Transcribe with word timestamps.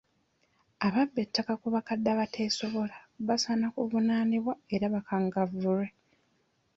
Ababba 0.85 1.19
ettaka 1.25 1.53
ku 1.61 1.67
bakadde 1.75 2.07
abateesobola 2.11 2.97
basaana 3.27 3.67
kuvunaanibwa 3.75 4.53
era 4.75 4.85
bakangavvulwe. 4.95 5.87